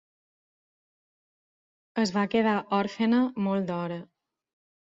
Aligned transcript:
Es 2.05 2.15
va 2.17 2.25
quedar 2.37 2.55
òrfena 2.81 3.23
molt 3.49 3.71
d'hora. 3.71 4.03